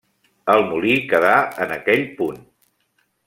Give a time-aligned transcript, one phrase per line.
[0.53, 2.43] El molí queda en aquell punt.